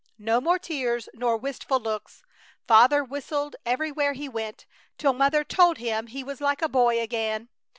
No 0.17 0.41
more 0.41 0.57
tears 0.57 1.07
nor 1.13 1.37
wistful 1.37 1.79
looks. 1.79 2.23
Father 2.67 3.03
whistled 3.03 3.55
everywhere 3.67 4.13
he 4.13 4.27
went, 4.27 4.65
till 4.97 5.13
Mother 5.13 5.43
told 5.43 5.77
him 5.77 6.07
he 6.07 6.23
was 6.23 6.41
like 6.41 6.63
a 6.63 6.67
boy 6.67 6.99
again. 6.99 7.49